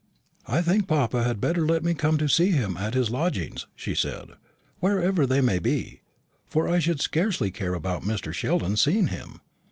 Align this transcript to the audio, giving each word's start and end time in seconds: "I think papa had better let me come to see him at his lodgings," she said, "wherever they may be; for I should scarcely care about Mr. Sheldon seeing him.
"I 0.47 0.63
think 0.63 0.87
papa 0.87 1.23
had 1.23 1.39
better 1.39 1.63
let 1.63 1.83
me 1.83 1.93
come 1.93 2.17
to 2.17 2.27
see 2.27 2.49
him 2.49 2.75
at 2.75 2.95
his 2.95 3.11
lodgings," 3.11 3.67
she 3.75 3.93
said, 3.93 4.29
"wherever 4.79 5.27
they 5.27 5.41
may 5.41 5.59
be; 5.59 6.01
for 6.47 6.67
I 6.67 6.79
should 6.79 6.99
scarcely 6.99 7.51
care 7.51 7.75
about 7.75 8.01
Mr. 8.01 8.33
Sheldon 8.33 8.77
seeing 8.77 9.09
him. 9.09 9.41